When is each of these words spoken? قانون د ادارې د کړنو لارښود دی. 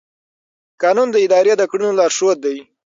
قانون 0.81 1.07
د 1.11 1.15
ادارې 1.25 1.53
د 1.57 1.63
کړنو 1.71 1.97
لارښود 1.99 2.37
دی. 2.45 2.57